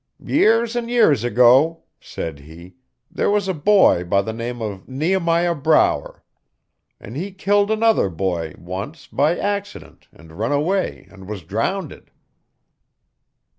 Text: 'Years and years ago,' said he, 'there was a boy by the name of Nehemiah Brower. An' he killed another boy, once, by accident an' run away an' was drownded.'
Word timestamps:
'Years 0.19 0.75
and 0.75 0.89
years 0.89 1.23
ago,' 1.23 1.83
said 1.99 2.39
he, 2.39 2.73
'there 3.11 3.29
was 3.29 3.47
a 3.47 3.53
boy 3.53 4.03
by 4.03 4.23
the 4.23 4.33
name 4.33 4.59
of 4.59 4.87
Nehemiah 4.87 5.53
Brower. 5.53 6.23
An' 6.99 7.13
he 7.13 7.31
killed 7.31 7.69
another 7.69 8.09
boy, 8.09 8.55
once, 8.57 9.05
by 9.05 9.37
accident 9.37 10.07
an' 10.11 10.29
run 10.29 10.51
away 10.51 11.07
an' 11.11 11.27
was 11.27 11.43
drownded.' 11.43 12.09